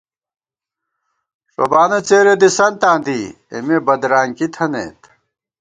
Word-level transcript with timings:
ݭوبانہ 1.53 1.99
څېرےدِسنتاں 2.07 2.97
دی، 3.05 3.21
اېمےبدرانکی 3.51 4.47
تھنَئیت 4.55 4.99